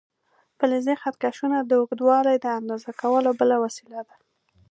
[0.57, 4.15] فلزي خط کشونه د اوږدوالي د اندازه کولو بله وسیله ده.